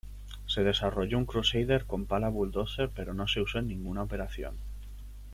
Se 0.47 0.63
desarrolló 0.63 1.19
un 1.19 1.27
Crusader 1.27 1.85
con 1.85 2.07
pala 2.07 2.29
bulldozer 2.29 2.89
pero 2.89 3.13
no 3.13 3.27
se 3.27 3.39
usó 3.39 3.59
en 3.59 3.67
ninguna 3.67 4.01
operación. 4.01 4.57